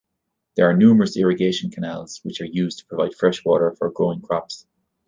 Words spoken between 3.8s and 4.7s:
growing crops.